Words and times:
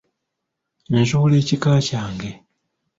Nzuula 0.99 1.35
ekika 1.41 1.71
kyange. 1.87 2.31